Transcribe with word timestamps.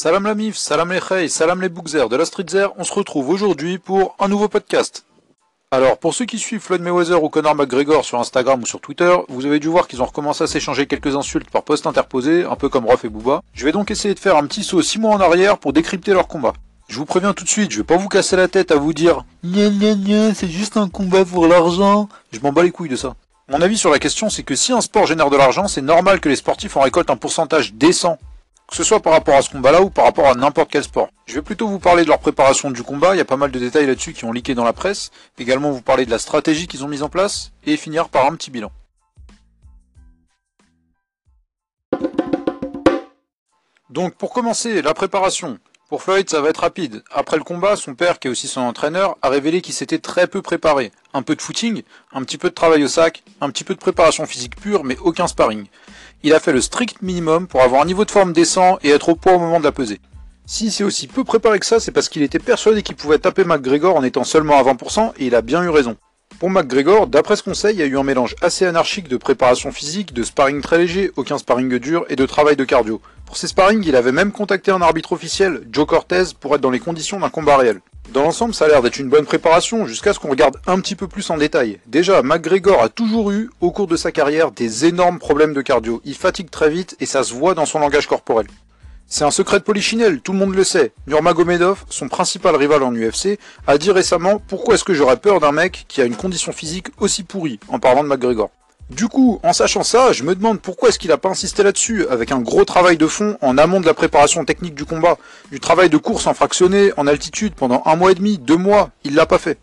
Salam 0.00 0.26
la 0.26 0.36
mif, 0.36 0.56
salam 0.56 0.92
les 0.92 1.00
Khey, 1.00 1.26
salam 1.26 1.60
les 1.60 1.68
bookzers 1.68 2.08
de 2.08 2.14
la 2.14 2.24
streetzer, 2.24 2.68
on 2.76 2.84
se 2.84 2.92
retrouve 2.92 3.30
aujourd'hui 3.30 3.78
pour 3.78 4.14
un 4.20 4.28
nouveau 4.28 4.46
podcast. 4.46 5.04
Alors, 5.72 5.98
pour 5.98 6.14
ceux 6.14 6.24
qui 6.24 6.38
suivent 6.38 6.60
Floyd 6.60 6.82
Mayweather 6.82 7.20
ou 7.20 7.28
Conor 7.28 7.56
McGregor 7.56 8.04
sur 8.04 8.20
Instagram 8.20 8.62
ou 8.62 8.66
sur 8.66 8.80
Twitter, 8.80 9.12
vous 9.28 9.44
avez 9.44 9.58
dû 9.58 9.66
voir 9.66 9.88
qu'ils 9.88 10.00
ont 10.00 10.04
recommencé 10.04 10.44
à 10.44 10.46
s'échanger 10.46 10.86
quelques 10.86 11.16
insultes 11.16 11.50
par 11.50 11.64
post 11.64 11.84
interposé, 11.84 12.44
un 12.44 12.54
peu 12.54 12.68
comme 12.68 12.86
Ruff 12.86 13.04
et 13.06 13.08
Booba. 13.08 13.42
Je 13.52 13.64
vais 13.64 13.72
donc 13.72 13.90
essayer 13.90 14.14
de 14.14 14.20
faire 14.20 14.36
un 14.36 14.46
petit 14.46 14.62
saut 14.62 14.82
6 14.82 15.00
mois 15.00 15.16
en 15.16 15.20
arrière 15.20 15.58
pour 15.58 15.72
décrypter 15.72 16.12
leur 16.12 16.28
combat. 16.28 16.52
Je 16.88 16.96
vous 16.96 17.04
préviens 17.04 17.34
tout 17.34 17.42
de 17.42 17.48
suite, 17.48 17.72
je 17.72 17.78
vais 17.78 17.82
pas 17.84 17.96
vous 17.96 18.08
casser 18.08 18.36
la 18.36 18.46
tête 18.46 18.70
à 18.70 18.76
vous 18.76 18.92
dire 18.92 19.24
Nya 19.42 19.68
nya 19.68 19.96
nya, 19.96 20.32
c'est 20.32 20.48
juste 20.48 20.76
un 20.76 20.88
combat 20.88 21.24
pour 21.24 21.48
l'argent. 21.48 22.08
Je 22.30 22.38
m'en 22.38 22.52
bats 22.52 22.62
les 22.62 22.70
couilles 22.70 22.88
de 22.88 22.94
ça. 22.94 23.16
Mon 23.50 23.60
avis 23.60 23.78
sur 23.78 23.90
la 23.90 23.98
question, 23.98 24.30
c'est 24.30 24.44
que 24.44 24.54
si 24.54 24.72
un 24.72 24.80
sport 24.80 25.06
génère 25.06 25.30
de 25.30 25.36
l'argent, 25.36 25.66
c'est 25.66 25.82
normal 25.82 26.20
que 26.20 26.28
les 26.28 26.36
sportifs 26.36 26.76
en 26.76 26.82
récoltent 26.82 27.10
un 27.10 27.16
pourcentage 27.16 27.74
décent. 27.74 28.16
Que 28.68 28.76
ce 28.76 28.84
soit 28.84 29.00
par 29.00 29.14
rapport 29.14 29.34
à 29.34 29.42
ce 29.42 29.50
combat-là 29.50 29.80
ou 29.80 29.88
par 29.88 30.04
rapport 30.04 30.26
à 30.26 30.34
n'importe 30.34 30.70
quel 30.70 30.84
sport. 30.84 31.08
Je 31.26 31.34
vais 31.34 31.42
plutôt 31.42 31.66
vous 31.66 31.78
parler 31.78 32.04
de 32.04 32.08
leur 32.08 32.18
préparation 32.18 32.70
du 32.70 32.82
combat, 32.82 33.14
il 33.14 33.18
y 33.18 33.20
a 33.20 33.24
pas 33.24 33.38
mal 33.38 33.50
de 33.50 33.58
détails 33.58 33.86
là-dessus 33.86 34.12
qui 34.12 34.26
ont 34.26 34.32
leaké 34.32 34.54
dans 34.54 34.64
la 34.64 34.74
presse, 34.74 35.10
également 35.38 35.70
vous 35.70 35.80
parler 35.80 36.04
de 36.04 36.10
la 36.10 36.18
stratégie 36.18 36.66
qu'ils 36.66 36.84
ont 36.84 36.88
mise 36.88 37.02
en 37.02 37.08
place, 37.08 37.52
et 37.64 37.78
finir 37.78 38.10
par 38.10 38.26
un 38.26 38.36
petit 38.36 38.50
bilan. 38.50 38.70
Donc 43.88 44.14
pour 44.14 44.32
commencer, 44.32 44.82
la 44.82 44.92
préparation. 44.92 45.58
Pour 45.88 46.02
Floyd, 46.02 46.28
ça 46.28 46.42
va 46.42 46.50
être 46.50 46.60
rapide. 46.60 47.02
Après 47.10 47.38
le 47.38 47.44
combat, 47.44 47.74
son 47.74 47.94
père, 47.94 48.18
qui 48.18 48.28
est 48.28 48.30
aussi 48.30 48.46
son 48.46 48.60
entraîneur, 48.60 49.16
a 49.22 49.30
révélé 49.30 49.62
qu'il 49.62 49.72
s'était 49.72 49.98
très 49.98 50.26
peu 50.26 50.42
préparé. 50.42 50.92
Un 51.14 51.22
peu 51.22 51.34
de 51.34 51.40
footing, 51.40 51.82
un 52.12 52.22
petit 52.24 52.36
peu 52.36 52.50
de 52.50 52.54
travail 52.54 52.84
au 52.84 52.88
sac, 52.88 53.22
un 53.40 53.48
petit 53.48 53.64
peu 53.64 53.74
de 53.74 53.78
préparation 53.78 54.26
physique 54.26 54.60
pure, 54.60 54.84
mais 54.84 54.98
aucun 54.98 55.26
sparring. 55.26 55.64
Il 56.22 56.34
a 56.34 56.40
fait 56.40 56.52
le 56.52 56.60
strict 56.60 57.00
minimum 57.00 57.46
pour 57.46 57.62
avoir 57.62 57.80
un 57.80 57.86
niveau 57.86 58.04
de 58.04 58.10
forme 58.10 58.34
décent 58.34 58.78
et 58.82 58.90
être 58.90 59.08
au 59.08 59.14
poids 59.14 59.32
au 59.32 59.38
moment 59.38 59.60
de 59.60 59.64
la 59.64 59.72
peser. 59.72 59.98
Si 60.44 60.70
c'est 60.70 60.84
aussi 60.84 61.06
peu 61.06 61.24
préparé 61.24 61.58
que 61.58 61.64
ça, 61.64 61.80
c'est 61.80 61.90
parce 61.90 62.10
qu'il 62.10 62.22
était 62.22 62.38
persuadé 62.38 62.82
qu'il 62.82 62.96
pouvait 62.96 63.18
taper 63.18 63.44
McGregor 63.44 63.96
en 63.96 64.02
étant 64.02 64.24
seulement 64.24 64.58
à 64.58 64.62
20%, 64.62 65.12
et 65.16 65.28
il 65.28 65.34
a 65.34 65.40
bien 65.40 65.64
eu 65.64 65.70
raison. 65.70 65.96
Pour 66.38 66.50
McGregor, 66.50 67.06
d'après 67.06 67.36
ce 67.36 67.42
conseil, 67.42 67.76
il 67.76 67.78
y 67.80 67.82
a 67.82 67.86
eu 67.86 67.96
un 67.96 68.04
mélange 68.04 68.36
assez 68.42 68.66
anarchique 68.66 69.08
de 69.08 69.16
préparation 69.16 69.72
physique, 69.72 70.12
de 70.12 70.22
sparring 70.22 70.60
très 70.60 70.76
léger, 70.76 71.10
aucun 71.16 71.38
sparring 71.38 71.78
dur, 71.78 72.04
et 72.10 72.16
de 72.16 72.26
travail 72.26 72.56
de 72.56 72.64
cardio. 72.64 73.00
Pour 73.28 73.36
ses 73.36 73.48
sparring, 73.48 73.84
il 73.86 73.94
avait 73.94 74.10
même 74.10 74.32
contacté 74.32 74.70
un 74.70 74.80
arbitre 74.80 75.12
officiel, 75.12 75.60
Joe 75.70 75.86
Cortez, 75.86 76.24
pour 76.40 76.54
être 76.54 76.62
dans 76.62 76.70
les 76.70 76.80
conditions 76.80 77.20
d'un 77.20 77.28
combat 77.28 77.58
réel. 77.58 77.82
Dans 78.14 78.22
l'ensemble, 78.22 78.54
ça 78.54 78.64
a 78.64 78.68
l'air 78.68 78.80
d'être 78.80 78.98
une 78.98 79.10
bonne 79.10 79.26
préparation 79.26 79.84
jusqu'à 79.84 80.14
ce 80.14 80.18
qu'on 80.18 80.30
regarde 80.30 80.56
un 80.66 80.80
petit 80.80 80.94
peu 80.94 81.08
plus 81.08 81.28
en 81.28 81.36
détail. 81.36 81.78
Déjà, 81.86 82.22
McGregor 82.22 82.82
a 82.82 82.88
toujours 82.88 83.30
eu, 83.30 83.50
au 83.60 83.70
cours 83.70 83.86
de 83.86 83.96
sa 83.96 84.12
carrière, 84.12 84.50
des 84.50 84.86
énormes 84.86 85.18
problèmes 85.18 85.52
de 85.52 85.60
cardio. 85.60 86.00
Il 86.06 86.14
fatigue 86.14 86.48
très 86.48 86.70
vite 86.70 86.96
et 87.00 87.06
ça 87.06 87.22
se 87.22 87.34
voit 87.34 87.52
dans 87.52 87.66
son 87.66 87.80
langage 87.80 88.06
corporel. 88.06 88.46
C'est 89.06 89.24
un 89.24 89.30
secret 89.30 89.58
de 89.58 89.64
polichinelle, 89.64 90.22
tout 90.22 90.32
le 90.32 90.38
monde 90.38 90.54
le 90.54 90.64
sait. 90.64 90.92
Nurmagomedov, 91.06 91.84
son 91.90 92.08
principal 92.08 92.56
rival 92.56 92.82
en 92.82 92.94
UFC, 92.94 93.38
a 93.66 93.76
dit 93.76 93.90
récemment 93.90 94.40
pourquoi 94.48 94.76
est-ce 94.76 94.84
que 94.84 94.94
j'aurais 94.94 95.18
peur 95.18 95.38
d'un 95.40 95.52
mec 95.52 95.84
qui 95.86 96.00
a 96.00 96.06
une 96.06 96.16
condition 96.16 96.52
physique 96.52 96.86
aussi 96.98 97.24
pourrie, 97.24 97.60
en 97.68 97.78
parlant 97.78 98.02
de 98.02 98.08
McGregor. 98.08 98.50
Du 98.90 99.06
coup, 99.08 99.38
en 99.42 99.52
sachant 99.52 99.82
ça, 99.82 100.12
je 100.12 100.24
me 100.24 100.34
demande 100.34 100.60
pourquoi 100.60 100.88
est-ce 100.88 100.98
qu'il 100.98 101.12
a 101.12 101.18
pas 101.18 101.28
insisté 101.28 101.62
là-dessus, 101.62 102.06
avec 102.08 102.32
un 102.32 102.40
gros 102.40 102.64
travail 102.64 102.96
de 102.96 103.06
fond 103.06 103.36
en 103.42 103.58
amont 103.58 103.80
de 103.80 103.86
la 103.86 103.92
préparation 103.92 104.44
technique 104.46 104.74
du 104.74 104.86
combat, 104.86 105.18
du 105.50 105.60
travail 105.60 105.90
de 105.90 105.98
course 105.98 106.26
en 106.26 106.32
fractionné, 106.32 106.92
en 106.96 107.06
altitude 107.06 107.52
pendant 107.54 107.82
un 107.84 107.96
mois 107.96 108.12
et 108.12 108.14
demi, 108.14 108.38
deux 108.38 108.56
mois, 108.56 108.90
il 109.04 109.14
l'a 109.14 109.26
pas 109.26 109.38
fait. 109.38 109.58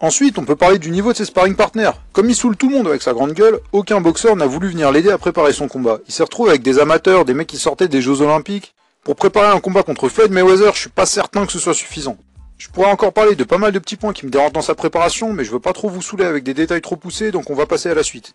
Ensuite, 0.00 0.38
on 0.38 0.44
peut 0.44 0.56
parler 0.56 0.78
du 0.78 0.90
niveau 0.90 1.12
de 1.12 1.16
ses 1.18 1.26
sparring 1.26 1.54
partners. 1.54 1.92
Comme 2.12 2.28
il 2.28 2.34
saoule 2.34 2.56
tout 2.56 2.68
le 2.68 2.76
monde 2.76 2.88
avec 2.88 3.02
sa 3.02 3.12
grande 3.12 3.34
gueule, 3.34 3.60
aucun 3.70 4.00
boxeur 4.00 4.34
n'a 4.34 4.46
voulu 4.46 4.70
venir 4.70 4.90
l'aider 4.90 5.10
à 5.10 5.18
préparer 5.18 5.52
son 5.52 5.68
combat. 5.68 5.98
Il 6.08 6.12
s'est 6.12 6.22
retrouvé 6.22 6.50
avec 6.50 6.62
des 6.62 6.78
amateurs, 6.78 7.24
des 7.24 7.34
mecs 7.34 7.46
qui 7.46 7.58
sortaient 7.58 7.86
des 7.86 8.00
Jeux 8.02 8.20
Olympiques. 8.22 8.74
Pour 9.04 9.14
préparer 9.14 9.54
un 9.54 9.60
combat 9.60 9.82
contre 9.82 10.08
Floyd 10.08 10.32
Mayweather, 10.32 10.74
je 10.74 10.80
suis 10.80 10.90
pas 10.90 11.06
certain 11.06 11.46
que 11.46 11.52
ce 11.52 11.58
soit 11.58 11.74
suffisant. 11.74 12.16
Je 12.60 12.68
pourrais 12.68 12.90
encore 12.90 13.14
parler 13.14 13.36
de 13.36 13.44
pas 13.44 13.56
mal 13.56 13.72
de 13.72 13.78
petits 13.78 13.96
points 13.96 14.12
qui 14.12 14.26
me 14.26 14.30
dérangent 14.30 14.52
dans 14.52 14.60
sa 14.60 14.74
préparation, 14.74 15.32
mais 15.32 15.44
je 15.44 15.50
veux 15.50 15.60
pas 15.60 15.72
trop 15.72 15.88
vous 15.88 16.02
saouler 16.02 16.26
avec 16.26 16.44
des 16.44 16.52
détails 16.52 16.82
trop 16.82 16.94
poussés, 16.94 17.30
donc 17.30 17.48
on 17.48 17.54
va 17.54 17.64
passer 17.64 17.88
à 17.88 17.94
la 17.94 18.02
suite. 18.02 18.34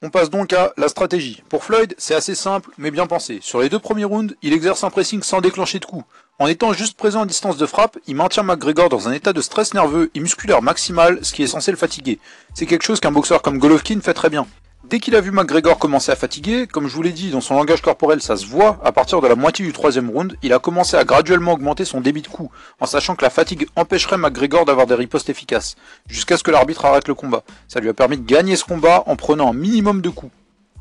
On 0.00 0.08
passe 0.08 0.30
donc 0.30 0.54
à 0.54 0.72
la 0.78 0.88
stratégie. 0.88 1.42
Pour 1.50 1.62
Floyd, 1.62 1.94
c'est 1.98 2.14
assez 2.14 2.34
simple, 2.34 2.70
mais 2.78 2.90
bien 2.90 3.06
pensé. 3.06 3.40
Sur 3.42 3.60
les 3.60 3.68
deux 3.68 3.78
premiers 3.78 4.06
rounds, 4.06 4.34
il 4.40 4.54
exerce 4.54 4.82
un 4.82 4.88
pressing 4.88 5.22
sans 5.22 5.42
déclencher 5.42 5.78
de 5.78 5.84
coup. 5.84 6.04
En 6.38 6.46
étant 6.46 6.72
juste 6.72 6.96
présent 6.96 7.20
à 7.20 7.26
distance 7.26 7.58
de 7.58 7.66
frappe, 7.66 7.98
il 8.06 8.16
maintient 8.16 8.44
McGregor 8.44 8.88
dans 8.88 9.08
un 9.08 9.12
état 9.12 9.34
de 9.34 9.42
stress 9.42 9.74
nerveux 9.74 10.10
et 10.14 10.20
musculaire 10.20 10.62
maximal, 10.62 11.22
ce 11.22 11.34
qui 11.34 11.42
est 11.42 11.48
censé 11.48 11.70
le 11.70 11.76
fatiguer. 11.76 12.18
C'est 12.54 12.64
quelque 12.64 12.82
chose 12.82 12.98
qu'un 12.98 13.12
boxeur 13.12 13.42
comme 13.42 13.58
Golovkin 13.58 14.00
fait 14.00 14.14
très 14.14 14.30
bien. 14.30 14.46
Dès 14.92 15.00
qu'il 15.00 15.16
a 15.16 15.22
vu 15.22 15.30
McGregor 15.30 15.78
commencer 15.78 16.12
à 16.12 16.16
fatiguer, 16.16 16.66
comme 16.66 16.86
je 16.86 16.94
vous 16.94 17.00
l'ai 17.00 17.12
dit, 17.12 17.30
dans 17.30 17.40
son 17.40 17.54
langage 17.54 17.80
corporel 17.80 18.20
ça 18.20 18.36
se 18.36 18.44
voit, 18.44 18.78
à 18.84 18.92
partir 18.92 19.22
de 19.22 19.26
la 19.26 19.36
moitié 19.36 19.64
du 19.64 19.72
troisième 19.72 20.10
round, 20.10 20.36
il 20.42 20.52
a 20.52 20.58
commencé 20.58 20.98
à 20.98 21.04
graduellement 21.04 21.54
augmenter 21.54 21.86
son 21.86 22.02
débit 22.02 22.20
de 22.20 22.28
coups, 22.28 22.50
en 22.78 22.84
sachant 22.84 23.16
que 23.16 23.24
la 23.24 23.30
fatigue 23.30 23.66
empêcherait 23.74 24.18
McGregor 24.18 24.66
d'avoir 24.66 24.86
des 24.86 24.94
ripostes 24.94 25.30
efficaces, 25.30 25.76
jusqu'à 26.08 26.36
ce 26.36 26.42
que 26.42 26.50
l'arbitre 26.50 26.84
arrête 26.84 27.08
le 27.08 27.14
combat. 27.14 27.42
Ça 27.68 27.80
lui 27.80 27.88
a 27.88 27.94
permis 27.94 28.18
de 28.18 28.26
gagner 28.26 28.54
ce 28.54 28.66
combat 28.66 29.02
en 29.06 29.16
prenant 29.16 29.48
un 29.48 29.54
minimum 29.54 30.02
de 30.02 30.10
coups. 30.10 30.30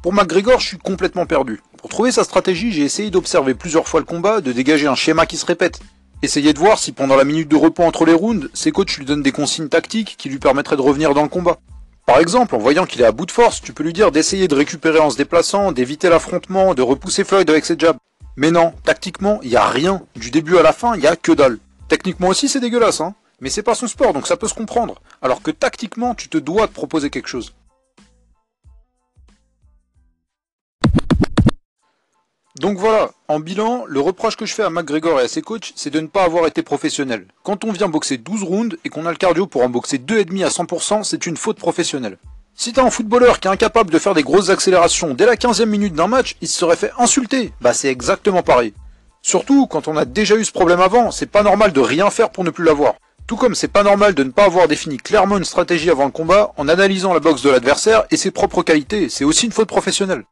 Pour 0.04 0.12
McGregor, 0.12 0.60
je 0.60 0.68
suis 0.68 0.78
complètement 0.78 1.26
perdu. 1.26 1.62
Pour 1.78 1.90
trouver 1.90 2.12
sa 2.12 2.26
stratégie, 2.26 2.74
j'ai 2.74 2.84
essayé 2.84 3.12
d'observer 3.12 3.54
plusieurs 3.54 3.88
fois 3.88 4.02
le 4.02 4.06
combat, 4.06 4.42
de 4.42 4.52
dégager 4.52 4.88
un 4.88 4.96
schéma 4.96 5.26
qui 5.26 5.38
se 5.38 5.46
répète. 5.46 5.80
Essayer 6.22 6.52
de 6.52 6.60
voir 6.60 6.80
si 6.80 6.92
pendant 6.92 7.16
la 7.16 7.24
minute 7.24 7.48
de 7.48 7.56
repos 7.56 7.84
entre 7.84 8.04
les 8.04 8.14
rounds, 8.14 8.50
ses 8.54 8.74
coachs 8.74 8.98
lui 8.98 9.06
donnent 9.06 9.24
des 9.24 9.32
consignes 9.32 9.70
tactiques 9.70 10.16
qui 10.18 10.28
lui 10.28 10.40
permettraient 10.40 10.76
de 10.76 10.82
revenir 10.82 11.14
dans 11.14 11.24
le 11.24 11.30
combat. 11.30 11.60
Par 12.12 12.20
exemple, 12.20 12.56
en 12.56 12.58
voyant 12.58 12.86
qu'il 12.86 13.00
est 13.00 13.06
à 13.06 13.14
bout 13.14 13.26
de 13.26 13.32
force, 13.32 13.62
tu 13.62 13.72
peux 13.72 13.84
lui 13.84 13.94
dire 13.94 14.12
d'essayer 14.12 14.50
de 14.50 14.54
récupérer 14.54 15.00
en 15.00 15.10
se 15.10 15.16
déplaçant, 15.16 15.72
d'éviter 15.72 16.10
l'affrontement, 16.10 16.74
de 16.74 16.82
repousser 16.82 17.24
Floyd 17.24 17.50
avec 17.50 17.64
ses 17.64 17.80
jabs. 17.80 17.96
Mais 18.36 18.52
non, 18.52 18.74
tactiquement, 18.84 19.40
il 19.44 19.50
y 19.50 19.56
a 19.56 19.66
rien. 19.66 20.02
Du 20.18 20.30
début 20.30 20.58
à 20.58 20.62
la 20.62 20.74
fin, 20.74 20.98
il 20.98 21.02
y 21.02 21.08
a 21.08 21.16
que 21.16 21.32
dalle. 21.32 21.58
Techniquement 21.88 22.28
aussi, 22.28 22.50
c'est 22.50 22.60
dégueulasse, 22.60 23.00
hein. 23.00 23.16
Mais 23.40 23.50
c'est 23.50 23.64
pas 23.64 23.76
son 23.76 23.88
sport, 23.88 24.12
donc 24.12 24.28
ça 24.28 24.36
peut 24.36 24.50
se 24.50 24.54
comprendre. 24.54 25.02
Alors 25.22 25.42
que 25.42 25.52
tactiquement, 25.52 26.14
tu 26.14 26.28
te 26.28 26.38
dois 26.38 26.68
de 26.68 26.74
proposer 26.74 27.10
quelque 27.10 27.30
chose. 27.30 27.54
Donc 32.62 32.78
voilà, 32.78 33.10
en 33.28 33.40
bilan, 33.40 33.86
le 33.88 34.00
reproche 34.00 34.36
que 34.36 34.46
je 34.46 34.54
fais 34.54 34.62
à 34.62 34.70
McGregor 34.70 35.20
et 35.20 35.24
à 35.24 35.28
ses 35.28 35.42
coachs, 35.42 35.74
c'est 35.76 35.90
de 35.90 36.00
ne 36.00 36.06
pas 36.06 36.26
avoir 36.26 36.46
été 36.46 36.62
professionnel. 36.62 37.26
Quand 37.42 37.66
on 37.66 37.72
vient 37.72 37.90
boxer 37.90 38.20
12 38.20 38.44
rounds 38.44 38.78
et 38.86 38.90
qu'on 38.90 39.08
a 39.08 39.10
le 39.10 39.18
cardio 39.18 39.48
pour 39.48 39.64
en 39.64 39.70
boxer 39.70 39.98
2,5 39.98 40.46
à 40.46 40.50
100%, 40.50 41.04
c'est 41.04 41.26
une 41.26 41.38
faute 41.38 41.58
professionnelle. 41.58 42.20
Si 42.54 42.72
t'as 42.72 42.84
un 42.84 42.92
footballeur 42.92 43.40
qui 43.40 43.48
est 43.48 43.52
incapable 43.52 43.90
de 43.90 43.98
faire 43.98 44.14
des 44.14 44.22
grosses 44.22 44.52
accélérations 44.52 45.16
dès 45.16 45.26
la 45.26 45.38
15e 45.38 45.66
minute 45.66 45.96
d'un 45.96 46.06
match, 46.06 46.36
il 46.40 46.48
se 46.48 46.60
serait 46.60 46.76
fait 46.76 46.92
insulter. 47.00 47.52
Bah 47.62 47.74
c'est 47.74 47.90
exactement 47.90 48.44
pareil. 48.44 48.76
Surtout 49.24 49.66
quand 49.66 49.88
on 49.88 49.98
a 49.98 50.06
déjà 50.06 50.36
eu 50.36 50.46
ce 50.46 50.52
problème 50.52 50.82
avant, 50.82 51.10
c'est 51.10 51.32
pas 51.32 51.42
normal 51.42 51.74
de 51.74 51.82
rien 51.82 52.12
faire 52.12 52.30
pour 52.30 52.44
ne 52.44 52.52
plus 52.52 52.64
l'avoir. 52.64 52.94
Tout 53.26 53.38
comme 53.38 53.56
c'est 53.56 53.70
pas 53.70 53.82
normal 53.82 54.14
de 54.14 54.24
ne 54.24 54.30
pas 54.30 54.46
avoir 54.46 54.68
défini 54.68 54.98
clairement 54.98 55.40
une 55.40 55.46
stratégie 55.46 55.90
avant 55.90 56.06
le 56.06 56.12
combat 56.12 56.54
en 56.58 56.68
analysant 56.68 57.16
la 57.16 57.22
boxe 57.22 57.42
de 57.42 57.50
l'adversaire 57.50 58.04
et 58.12 58.18
ses 58.18 58.30
propres 58.30 58.62
qualités, 58.62 59.10
c'est 59.10 59.26
aussi 59.26 59.48
une 59.48 59.52
faute 59.52 59.68
professionnelle. 59.68 60.26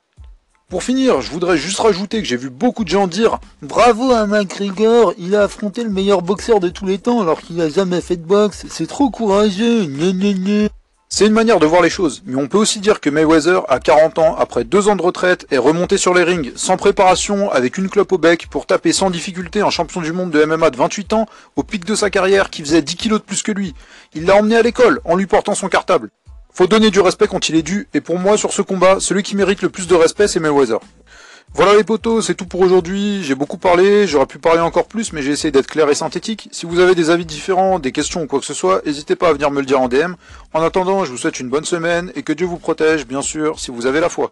Pour 0.69 0.83
finir, 0.83 1.19
je 1.21 1.31
voudrais 1.31 1.57
juste 1.57 1.79
rajouter 1.79 2.21
que 2.21 2.27
j'ai 2.27 2.37
vu 2.37 2.51
beaucoup 2.51 2.83
de 2.83 2.89
gens 2.89 3.07
dire 3.07 3.39
Bravo 3.63 4.11
à 4.11 4.27
McGregor, 4.27 5.15
il 5.17 5.35
a 5.35 5.41
affronté 5.41 5.83
le 5.83 5.89
meilleur 5.89 6.21
boxeur 6.21 6.59
de 6.59 6.69
tous 6.69 6.85
les 6.85 6.99
temps 6.99 7.21
alors 7.21 7.41
qu'il 7.41 7.59
a 7.59 7.69
jamais 7.69 8.01
fait 8.01 8.17
de 8.17 8.23
boxe, 8.23 8.67
c'est 8.69 8.85
trop 8.85 9.09
courageux, 9.09 9.87
C'est 11.09 11.25
une 11.25 11.33
manière 11.33 11.59
de 11.59 11.65
voir 11.65 11.81
les 11.81 11.89
choses, 11.89 12.21
mais 12.27 12.35
on 12.35 12.47
peut 12.47 12.59
aussi 12.59 12.81
dire 12.81 12.99
que 12.99 13.09
Mayweather, 13.09 13.63
à 13.67 13.79
40 13.79 14.19
ans, 14.19 14.35
après 14.37 14.63
deux 14.63 14.89
ans 14.89 14.95
de 14.95 15.01
retraite, 15.01 15.47
est 15.49 15.57
remonté 15.57 15.97
sur 15.97 16.13
les 16.13 16.23
rings, 16.23 16.51
sans 16.55 16.77
préparation, 16.77 17.51
avec 17.51 17.79
une 17.79 17.89
clope 17.89 18.11
au 18.11 18.19
bec, 18.19 18.45
pour 18.47 18.67
taper 18.67 18.93
sans 18.93 19.09
difficulté 19.09 19.61
un 19.61 19.71
champion 19.71 20.01
du 20.01 20.13
monde 20.13 20.29
de 20.29 20.45
MMA 20.45 20.69
de 20.69 20.77
28 20.77 21.13
ans, 21.13 21.25
au 21.55 21.63
pic 21.63 21.83
de 21.83 21.95
sa 21.95 22.11
carrière, 22.11 22.51
qui 22.51 22.61
faisait 22.61 22.83
10 22.83 22.95
kilos 22.95 23.21
de 23.21 23.25
plus 23.25 23.41
que 23.41 23.51
lui. 23.51 23.73
Il 24.13 24.25
l'a 24.27 24.35
emmené 24.35 24.55
à 24.55 24.61
l'école, 24.61 25.01
en 25.03 25.15
lui 25.15 25.25
portant 25.25 25.55
son 25.55 25.67
cartable. 25.67 26.11
Faut 26.53 26.67
donner 26.67 26.89
du 26.91 26.99
respect 26.99 27.27
quand 27.27 27.49
il 27.49 27.55
est 27.55 27.61
dû, 27.61 27.87
et 27.93 28.01
pour 28.01 28.19
moi, 28.19 28.37
sur 28.37 28.51
ce 28.51 28.61
combat, 28.61 28.99
celui 28.99 29.23
qui 29.23 29.35
mérite 29.35 29.61
le 29.61 29.69
plus 29.69 29.87
de 29.87 29.95
respect, 29.95 30.27
c'est 30.27 30.39
Mayweather. 30.39 30.79
Voilà 31.53 31.75
les 31.75 31.83
potos, 31.83 32.25
c'est 32.25 32.35
tout 32.35 32.45
pour 32.45 32.61
aujourd'hui. 32.61 33.23
J'ai 33.23 33.33
beaucoup 33.33 33.57
parlé, 33.57 34.05
j'aurais 34.07 34.27
pu 34.27 34.37
parler 34.37 34.59
encore 34.59 34.87
plus, 34.87 35.13
mais 35.13 35.21
j'ai 35.21 35.31
essayé 35.31 35.51
d'être 35.51 35.67
clair 35.67 35.89
et 35.89 35.95
synthétique. 35.95 36.47
Si 36.51 36.65
vous 36.65 36.79
avez 36.79 36.93
des 36.93 37.09
avis 37.09 37.25
différents, 37.25 37.79
des 37.79 37.91
questions 37.91 38.21
ou 38.21 38.27
quoi 38.27 38.39
que 38.39 38.45
ce 38.45 38.53
soit, 38.53 38.85
n'hésitez 38.85 39.15
pas 39.15 39.29
à 39.29 39.33
venir 39.33 39.49
me 39.49 39.59
le 39.59 39.65
dire 39.65 39.81
en 39.81 39.87
DM. 39.87 40.13
En 40.53 40.61
attendant, 40.61 41.05
je 41.05 41.11
vous 41.11 41.17
souhaite 41.17 41.39
une 41.39 41.49
bonne 41.49 41.65
semaine 41.65 42.11
et 42.15 42.21
que 42.21 42.33
Dieu 42.33 42.45
vous 42.45 42.57
protège, 42.57 43.07
bien 43.07 43.23
sûr, 43.23 43.59
si 43.59 43.71
vous 43.71 43.87
avez 43.87 43.99
la 43.99 44.09
foi. 44.09 44.31